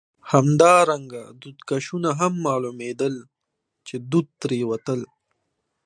همدارنګه 0.31 1.23
دودکشونه 1.41 2.09
هم 2.19 2.33
معلومېدل، 2.45 3.15
چې 3.87 3.95
دود 4.11 4.27
ترې 4.41 4.59
وتل. 4.69 5.01